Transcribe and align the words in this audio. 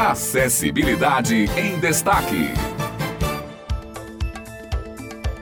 Acessibilidade 0.00 1.44
em 1.58 1.78
Destaque. 1.78 2.48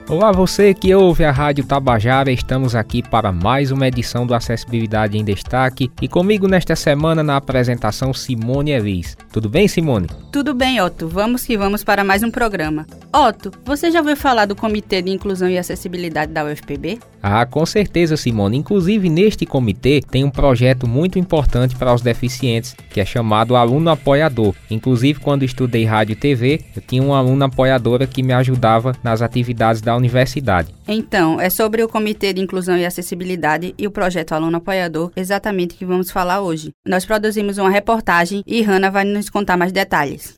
Olá, 0.09 0.33
você 0.33 0.75
que 0.75 0.93
ouve 0.93 1.25
a 1.25 1.31
Rádio 1.31 1.65
Tabajara, 1.65 2.33
estamos 2.33 2.75
aqui 2.75 3.01
para 3.01 3.31
mais 3.31 3.71
uma 3.71 3.87
edição 3.87 4.27
do 4.27 4.35
Acessibilidade 4.35 5.17
em 5.17 5.23
Destaque 5.23 5.93
e 6.03 6.09
comigo 6.09 6.49
nesta 6.49 6.75
semana 6.75 7.23
na 7.23 7.37
apresentação 7.37 8.13
Simone 8.13 8.73
Elis. 8.73 9.17
Tudo 9.33 9.49
bem, 9.49 9.69
Simone? 9.69 10.09
Tudo 10.33 10.53
bem, 10.53 10.81
Otto. 10.81 11.07
Vamos 11.07 11.45
que 11.45 11.57
vamos 11.57 11.85
para 11.85 12.03
mais 12.03 12.25
um 12.25 12.31
programa. 12.33 12.85
Otto, 13.13 13.51
você 13.65 13.91
já 13.91 14.01
ouviu 14.01 14.17
falar 14.17 14.45
do 14.45 14.55
Comitê 14.55 15.01
de 15.01 15.11
Inclusão 15.11 15.49
e 15.49 15.57
Acessibilidade 15.57 16.31
da 16.31 16.45
UFPB? 16.45 16.99
Ah, 17.23 17.45
com 17.47 17.65
certeza, 17.65 18.17
Simone. 18.17 18.59
Inclusive, 18.59 19.09
neste 19.09 19.47
comitê 19.47 20.03
tem 20.09 20.25
um 20.25 20.31
projeto 20.31 20.87
muito 20.87 21.19
importante 21.19 21.75
para 21.75 21.95
os 21.95 22.03
deficientes, 22.03 22.77
que 22.91 23.01
é 23.01 23.05
chamado 23.05 23.57
Aluno 23.57 23.91
Apoiador. 23.91 24.55
Inclusive, 24.71 25.21
quando 25.21 25.43
estudei 25.43 25.85
rádio 25.85 26.13
e 26.13 26.17
TV, 26.17 26.61
eu 26.77 26.83
tinha 26.83 27.03
uma 27.03 27.19
aluna 27.19 27.47
apoiadora 27.47 28.07
que 28.07 28.23
me 28.23 28.33
ajudava 28.33 28.93
nas 29.03 29.23
atividades 29.23 29.81
da 29.81 29.97
universidade. 29.97 30.75
Então, 30.87 31.41
é 31.41 31.51
sobre 31.51 31.83
o 31.83 31.89
Comitê 31.89 32.33
de 32.33 32.41
Inclusão 32.41 32.77
e 32.77 32.85
Acessibilidade 32.87 33.75
e 33.77 33.87
o 33.87 33.91
projeto 33.91 34.33
Aluno 34.33 34.59
Apoiador 34.59 35.11
exatamente 35.17 35.75
que 35.75 35.85
vamos 35.85 36.11
falar 36.11 36.41
hoje. 36.41 36.71
Nós 36.87 37.05
produzimos 37.05 37.59
uma 37.59 37.71
reportagem 37.71 38.43
e 38.47 38.63
Hanna 38.63 38.91
vai 38.91 39.05
nos 39.05 39.29
contar 39.29 39.57
mais 39.57 39.73
detalhes. 39.73 40.38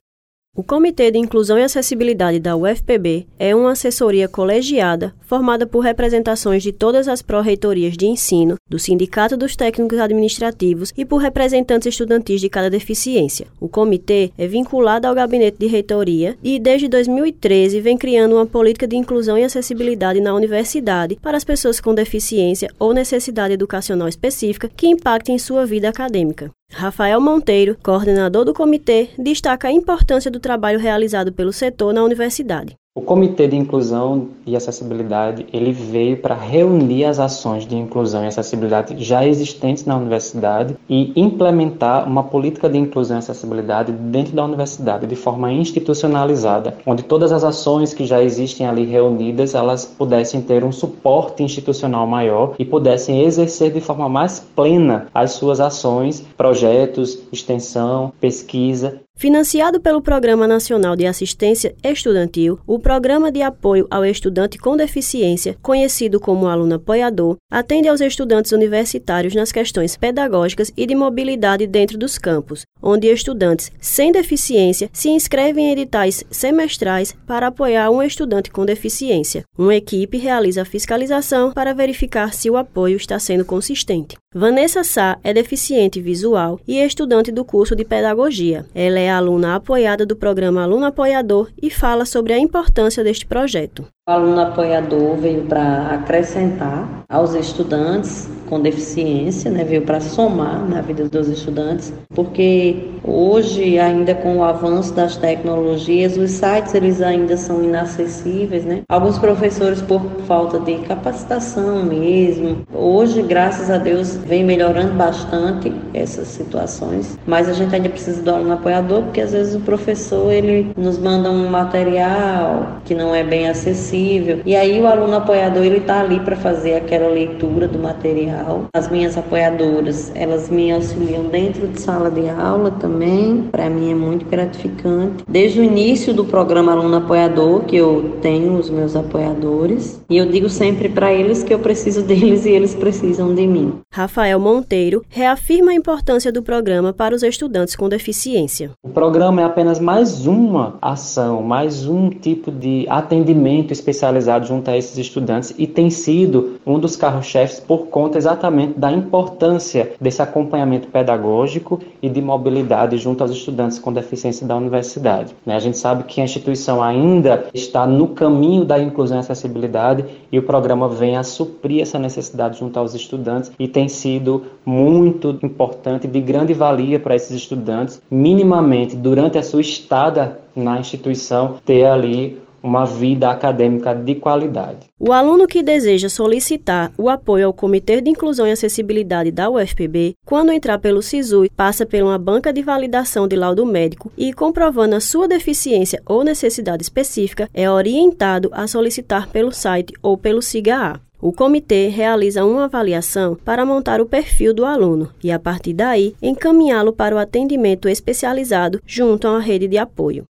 O 0.60 0.64
Comitê 0.64 1.10
de 1.10 1.18
Inclusão 1.18 1.58
e 1.58 1.62
Acessibilidade 1.62 2.38
da 2.38 2.54
UFPB 2.54 3.26
é 3.38 3.54
uma 3.54 3.70
assessoria 3.70 4.28
colegiada 4.28 5.14
formada 5.22 5.66
por 5.66 5.78
representações 5.78 6.62
de 6.62 6.70
todas 6.70 7.08
as 7.08 7.22
pró-reitorias 7.22 7.96
de 7.96 8.04
ensino, 8.04 8.56
do 8.68 8.78
Sindicato 8.78 9.38
dos 9.38 9.56
Técnicos 9.56 9.98
Administrativos 9.98 10.92
e 10.98 11.06
por 11.06 11.16
representantes 11.16 11.86
estudantis 11.86 12.42
de 12.42 12.50
cada 12.50 12.68
deficiência. 12.68 13.46
O 13.58 13.70
comitê 13.70 14.32
é 14.36 14.46
vinculado 14.46 15.06
ao 15.06 15.14
gabinete 15.14 15.56
de 15.56 15.66
reitoria 15.66 16.36
e, 16.42 16.58
desde 16.58 16.88
2013, 16.88 17.80
vem 17.80 17.96
criando 17.96 18.34
uma 18.34 18.44
política 18.44 18.86
de 18.86 18.96
inclusão 18.96 19.38
e 19.38 19.44
acessibilidade 19.44 20.20
na 20.20 20.34
universidade 20.34 21.16
para 21.22 21.38
as 21.38 21.44
pessoas 21.44 21.80
com 21.80 21.94
deficiência 21.94 22.68
ou 22.78 22.92
necessidade 22.92 23.54
educacional 23.54 24.08
específica 24.08 24.68
que 24.68 24.88
impactem 24.88 25.38
sua 25.38 25.64
vida 25.64 25.88
acadêmica. 25.88 26.50
Rafael 26.72 27.20
Monteiro, 27.20 27.76
coordenador 27.82 28.44
do 28.44 28.54
comitê, 28.54 29.10
destaca 29.18 29.68
a 29.68 29.72
importância 29.72 30.30
do 30.30 30.40
trabalho 30.40 30.78
realizado 30.78 31.32
pelo 31.32 31.52
setor 31.52 31.92
na 31.92 32.02
universidade. 32.02 32.79
O 32.92 33.00
Comitê 33.00 33.46
de 33.46 33.54
Inclusão 33.54 34.30
e 34.44 34.56
Acessibilidade 34.56 35.46
ele 35.52 35.70
veio 35.70 36.16
para 36.16 36.34
reunir 36.34 37.04
as 37.04 37.20
ações 37.20 37.64
de 37.64 37.76
inclusão 37.76 38.24
e 38.24 38.26
acessibilidade 38.26 39.00
já 39.00 39.24
existentes 39.24 39.84
na 39.84 39.96
universidade 39.96 40.76
e 40.88 41.12
implementar 41.14 42.08
uma 42.08 42.24
política 42.24 42.68
de 42.68 42.76
inclusão 42.78 43.18
e 43.18 43.20
acessibilidade 43.20 43.92
dentro 43.92 44.34
da 44.34 44.44
universidade 44.44 45.06
de 45.06 45.14
forma 45.14 45.52
institucionalizada, 45.52 46.78
onde 46.84 47.04
todas 47.04 47.30
as 47.30 47.44
ações 47.44 47.94
que 47.94 48.04
já 48.04 48.20
existem 48.24 48.66
ali 48.66 48.84
reunidas 48.84 49.54
elas 49.54 49.84
pudessem 49.84 50.42
ter 50.42 50.64
um 50.64 50.72
suporte 50.72 51.44
institucional 51.44 52.08
maior 52.08 52.56
e 52.58 52.64
pudessem 52.64 53.22
exercer 53.22 53.72
de 53.72 53.80
forma 53.80 54.08
mais 54.08 54.40
plena 54.40 55.06
as 55.14 55.30
suas 55.30 55.60
ações, 55.60 56.26
projetos, 56.36 57.20
extensão, 57.30 58.12
pesquisa. 58.20 59.00
Financiado 59.20 59.82
pelo 59.82 60.00
Programa 60.00 60.48
Nacional 60.48 60.96
de 60.96 61.06
Assistência 61.06 61.74
Estudantil, 61.84 62.58
o 62.66 62.78
Programa 62.80 63.30
de 63.30 63.42
Apoio 63.42 63.86
ao 63.90 64.04
Estudante 64.04 64.58
com 64.58 64.76
Deficiência, 64.76 65.56
conhecido 65.62 66.18
como 66.18 66.48
Aluno 66.48 66.74
Apoiador, 66.74 67.36
atende 67.50 67.88
aos 67.88 68.00
estudantes 68.00 68.52
universitários 68.52 69.34
nas 69.34 69.52
questões 69.52 69.96
pedagógicas 69.96 70.72
e 70.76 70.86
de 70.86 70.94
mobilidade 70.94 71.66
dentro 71.66 71.98
dos 71.98 72.18
campos, 72.18 72.62
onde 72.82 73.06
estudantes 73.06 73.70
sem 73.80 74.10
deficiência 74.10 74.88
se 74.92 75.10
inscrevem 75.10 75.66
em 75.66 75.72
editais 75.72 76.24
semestrais 76.30 77.14
para 77.26 77.48
apoiar 77.48 77.90
um 77.90 78.02
estudante 78.02 78.50
com 78.50 78.64
deficiência. 78.64 79.44
Uma 79.56 79.74
equipe 79.74 80.16
realiza 80.18 80.62
a 80.62 80.64
fiscalização 80.64 81.52
para 81.52 81.74
verificar 81.74 82.32
se 82.32 82.50
o 82.50 82.56
apoio 82.56 82.96
está 82.96 83.18
sendo 83.18 83.44
consistente. 83.44 84.16
Vanessa 84.32 84.84
Sá 84.84 85.18
é 85.24 85.34
deficiente 85.34 86.00
visual 86.00 86.60
e 86.64 86.78
estudante 86.78 87.32
do 87.32 87.44
curso 87.44 87.74
de 87.74 87.84
Pedagogia. 87.84 88.64
Ela 88.72 89.00
é 89.00 89.10
aluna 89.10 89.56
apoiada 89.56 90.06
do 90.06 90.14
programa 90.14 90.62
Aluno 90.62 90.86
Apoiador 90.86 91.50
e 91.60 91.68
fala 91.68 92.04
sobre 92.04 92.32
a 92.32 92.38
importância 92.38 93.02
deste 93.02 93.26
projeto. 93.26 93.88
Aluno 94.10 94.40
apoiador 94.40 95.16
veio 95.16 95.42
para 95.42 95.88
acrescentar 95.92 96.88
aos 97.08 97.34
estudantes 97.34 98.28
com 98.46 98.60
deficiência, 98.60 99.48
né, 99.48 99.62
veio 99.62 99.82
para 99.82 100.00
somar 100.00 100.68
na 100.68 100.80
vida 100.80 101.08
dos 101.08 101.28
estudantes, 101.28 101.92
porque 102.12 102.90
hoje 103.04 103.78
ainda 103.78 104.12
com 104.12 104.38
o 104.38 104.42
avanço 104.42 104.92
das 104.92 105.16
tecnologias, 105.16 106.16
os 106.16 106.32
sites 106.32 106.74
eles 106.74 107.00
ainda 107.00 107.36
são 107.36 107.62
inacessíveis, 107.62 108.64
né? 108.64 108.82
Alguns 108.88 109.18
professores 109.18 109.80
por 109.80 110.02
falta 110.26 110.58
de 110.58 110.74
capacitação 110.78 111.84
mesmo. 111.84 112.62
Hoje, 112.74 113.22
graças 113.22 113.70
a 113.70 113.78
Deus, 113.78 114.16
vem 114.16 114.44
melhorando 114.44 114.94
bastante 114.94 115.72
essas 115.94 116.26
situações, 116.26 117.16
mas 117.24 117.48
a 117.48 117.52
gente 117.52 117.72
ainda 117.72 117.88
precisa 117.88 118.20
do 118.20 118.30
aluno 118.30 118.54
apoiador, 118.54 119.02
porque 119.02 119.20
às 119.20 119.30
vezes 119.30 119.54
o 119.54 119.60
professor 119.60 120.32
ele 120.32 120.72
nos 120.76 120.98
manda 120.98 121.30
um 121.30 121.48
material 121.48 122.80
que 122.84 122.94
não 122.94 123.14
é 123.14 123.22
bem 123.22 123.48
acessível 123.48 123.99
e 124.46 124.56
aí 124.56 124.80
o 124.80 124.86
aluno 124.86 125.16
apoiador 125.16 125.64
ele 125.64 125.78
está 125.78 126.00
ali 126.00 126.20
para 126.20 126.36
fazer 126.36 126.74
aquela 126.74 127.08
leitura 127.08 127.68
do 127.68 127.78
material. 127.78 128.64
As 128.74 128.88
minhas 128.90 129.16
apoiadoras, 129.16 130.12
elas 130.14 130.48
me 130.48 130.72
auxiliam 130.72 131.24
dentro 131.24 131.68
de 131.68 131.80
sala 131.80 132.10
de 132.10 132.28
aula 132.28 132.70
também. 132.70 133.48
Para 133.50 133.68
mim 133.68 133.90
é 133.90 133.94
muito 133.94 134.24
gratificante. 134.26 135.24
Desde 135.28 135.60
o 135.60 135.64
início 135.64 136.14
do 136.14 136.24
programa 136.24 136.72
Aluno 136.72 136.96
Apoiador, 136.96 137.64
que 137.64 137.76
eu 137.76 138.16
tenho 138.20 138.54
os 138.54 138.70
meus 138.70 138.96
apoiadores, 138.96 140.00
e 140.08 140.16
eu 140.16 140.26
digo 140.26 140.48
sempre 140.48 140.88
para 140.88 141.12
eles 141.12 141.42
que 141.42 141.52
eu 141.52 141.58
preciso 141.58 142.02
deles 142.06 142.44
e 142.46 142.50
eles 142.50 142.74
precisam 142.74 143.34
de 143.34 143.46
mim. 143.46 143.74
Rafael 143.92 144.38
Monteiro 144.38 145.04
reafirma 145.08 145.72
a 145.72 145.74
importância 145.74 146.32
do 146.32 146.42
programa 146.42 146.92
para 146.92 147.14
os 147.14 147.22
estudantes 147.22 147.76
com 147.76 147.88
deficiência. 147.88 148.70
O 148.82 148.88
programa 148.88 149.42
é 149.42 149.44
apenas 149.44 149.78
mais 149.78 150.26
uma 150.26 150.78
ação, 150.80 151.42
mais 151.42 151.86
um 151.86 152.08
tipo 152.10 152.50
de 152.50 152.86
atendimento 152.88 153.72
especializado 153.90 154.46
junto 154.46 154.70
a 154.70 154.76
esses 154.76 154.96
estudantes 154.96 155.54
e 155.58 155.66
tem 155.66 155.90
sido 155.90 156.60
um 156.66 156.78
dos 156.78 156.96
carros-chefes 156.96 157.60
por 157.60 157.86
conta 157.86 158.16
exatamente 158.16 158.78
da 158.78 158.90
importância 158.90 159.92
desse 160.00 160.22
acompanhamento 160.22 160.88
pedagógico 160.88 161.80
e 162.00 162.08
de 162.08 162.22
mobilidade 162.22 162.96
junto 162.96 163.22
aos 163.22 163.30
estudantes 163.30 163.78
com 163.78 163.92
deficiência 163.92 164.46
da 164.46 164.56
universidade. 164.56 165.34
Né? 165.44 165.54
A 165.54 165.58
gente 165.58 165.76
sabe 165.76 166.04
que 166.04 166.20
a 166.20 166.24
instituição 166.24 166.82
ainda 166.82 167.46
está 167.52 167.86
no 167.86 168.08
caminho 168.08 168.64
da 168.64 168.80
inclusão 168.80 169.18
e 169.18 169.20
acessibilidade 169.20 170.04
e 170.30 170.38
o 170.38 170.42
programa 170.42 170.88
vem 170.88 171.16
a 171.16 171.22
suprir 171.22 171.82
essa 171.82 171.98
necessidade 171.98 172.58
junto 172.58 172.78
aos 172.78 172.94
estudantes 172.94 173.50
e 173.58 173.66
tem 173.66 173.88
sido 173.88 174.44
muito 174.64 175.38
importante, 175.42 176.06
de 176.06 176.20
grande 176.20 176.54
valia 176.54 176.98
para 176.98 177.14
esses 177.14 177.30
estudantes, 177.30 178.00
minimamente 178.10 178.96
durante 178.96 179.38
a 179.38 179.42
sua 179.42 179.60
estada 179.60 180.38
na 180.54 180.78
instituição, 180.78 181.56
ter 181.64 181.86
ali 181.86 182.38
uma 182.62 182.84
vida 182.84 183.30
acadêmica 183.30 183.94
de 183.94 184.14
qualidade. 184.14 184.88
O 184.98 185.12
aluno 185.12 185.46
que 185.46 185.62
deseja 185.62 186.08
solicitar 186.08 186.92
o 186.98 187.08
apoio 187.08 187.46
ao 187.46 187.52
Comitê 187.52 188.00
de 188.00 188.10
Inclusão 188.10 188.46
e 188.46 188.52
Acessibilidade 188.52 189.30
da 189.30 189.48
UFPB, 189.48 190.14
quando 190.24 190.52
entrar 190.52 190.78
pelo 190.78 191.02
SISU, 191.02 191.48
passa 191.56 191.86
por 191.86 192.02
uma 192.02 192.18
banca 192.18 192.52
de 192.52 192.62
validação 192.62 193.26
de 193.26 193.36
laudo 193.36 193.64
médico 193.64 194.12
e, 194.16 194.32
comprovando 194.32 194.94
a 194.94 195.00
sua 195.00 195.26
deficiência 195.26 196.02
ou 196.06 196.22
necessidade 196.22 196.82
específica, 196.82 197.48
é 197.54 197.70
orientado 197.70 198.50
a 198.52 198.66
solicitar 198.66 199.28
pelo 199.28 199.52
site 199.52 199.94
ou 200.02 200.16
pelo 200.16 200.42
SIGA-A. 200.42 201.00
O 201.22 201.32
comitê 201.32 201.88
realiza 201.88 202.46
uma 202.46 202.64
avaliação 202.64 203.36
para 203.44 203.66
montar 203.66 204.00
o 204.00 204.06
perfil 204.06 204.54
do 204.54 204.64
aluno 204.64 205.10
e, 205.22 205.30
a 205.30 205.38
partir 205.38 205.74
daí, 205.74 206.14
encaminhá-lo 206.22 206.94
para 206.94 207.14
o 207.14 207.18
atendimento 207.18 207.88
especializado 207.88 208.80
junto 208.86 209.28
a 209.28 209.32
uma 209.32 209.40
rede 209.40 209.68
de 209.68 209.76
apoio. 209.76 210.24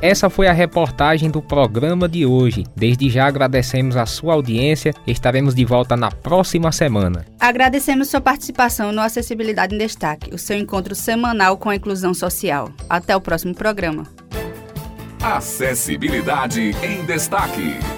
Essa 0.00 0.30
foi 0.30 0.46
a 0.46 0.52
reportagem 0.52 1.28
do 1.28 1.42
programa 1.42 2.08
de 2.08 2.24
hoje. 2.24 2.64
Desde 2.76 3.10
já 3.10 3.26
agradecemos 3.26 3.96
a 3.96 4.06
sua 4.06 4.34
audiência. 4.34 4.94
Estaremos 5.04 5.56
de 5.56 5.64
volta 5.64 5.96
na 5.96 6.08
próxima 6.10 6.70
semana. 6.70 7.24
Agradecemos 7.40 8.08
sua 8.08 8.20
participação 8.20 8.92
no 8.92 9.00
Acessibilidade 9.00 9.74
em 9.74 9.78
Destaque, 9.78 10.32
o 10.32 10.38
seu 10.38 10.56
encontro 10.56 10.94
semanal 10.94 11.56
com 11.56 11.68
a 11.68 11.74
inclusão 11.74 12.14
social. 12.14 12.70
Até 12.88 13.16
o 13.16 13.20
próximo 13.20 13.54
programa. 13.54 14.06
Acessibilidade 15.20 16.76
em 16.80 17.04
Destaque. 17.04 17.97